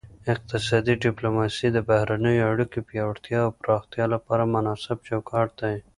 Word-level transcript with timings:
اقتصادي 0.33 0.93
ډیپلوماسي 1.05 1.67
د 1.73 1.77
بهرنیو 1.89 2.49
اړیکو 2.51 2.77
پیاوړتیا 2.89 3.39
او 3.45 3.51
پراختیا 3.61 4.05
لپاره 4.15 4.51
مناسب 4.55 4.97
چوکاټ 5.07 5.49
دی 5.61 5.75